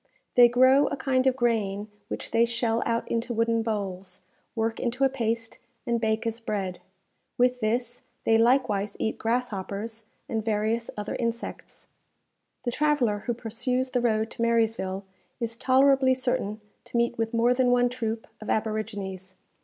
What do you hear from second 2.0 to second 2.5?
which they